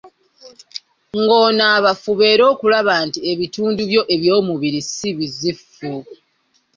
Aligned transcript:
Ng'onaaba, 1.21 1.91
fuba 2.01 2.23
era 2.33 2.43
okulaba 2.53 2.93
nti 3.07 3.19
ebitundu 3.31 3.81
byo 3.89 4.01
eby'omubiri 4.15 4.79
si 4.93 5.09
bizifu. 5.17 5.93